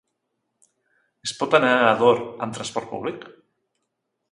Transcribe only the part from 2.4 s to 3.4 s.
amb transport públic?